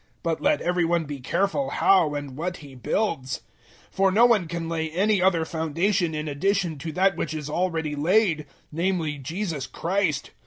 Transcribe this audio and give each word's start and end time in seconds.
But 0.23 0.41
let 0.41 0.61
every 0.61 0.83
one 0.83 1.05
be 1.05 1.19
careful 1.19 1.69
how 1.69 2.15
and 2.15 2.35
what 2.35 2.57
he 2.57 2.73
builds. 2.73 3.41
003:011 3.91 3.91
For 3.95 4.11
no 4.11 4.25
one 4.25 4.47
can 4.47 4.67
lay 4.67 4.89
any 4.89 5.21
other 5.21 5.45
foundation 5.45 6.15
in 6.15 6.27
addition 6.27 6.79
to 6.79 6.91
that 6.93 7.15
which 7.15 7.35
is 7.35 7.51
already 7.51 7.93
laid, 7.93 8.47
namely 8.71 9.19
Jesus 9.19 9.67
Christ. 9.67 10.31